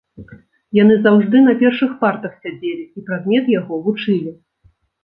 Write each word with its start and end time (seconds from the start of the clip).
Яны 0.77 0.95
заўжды 1.01 1.43
на 1.49 1.53
першых 1.61 1.91
партах 2.01 2.33
сядзелі 2.49 2.83
і 2.89 2.99
прадмет 3.13 3.45
яго 3.61 3.83
вучылі. 3.87 4.37